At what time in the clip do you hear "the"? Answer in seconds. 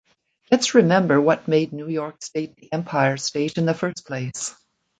2.55-2.73, 3.67-3.75